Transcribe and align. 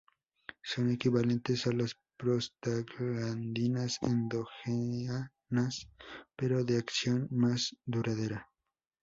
Son 0.63 0.89
equivalentes 0.89 1.67
a 1.67 1.71
las 1.73 1.95
prostaglandinas 2.17 3.99
endógenas, 4.01 5.89
pero 6.35 6.63
de 6.63 6.77
acción 6.79 7.27
más 7.29 7.77
duradera. 7.85 8.49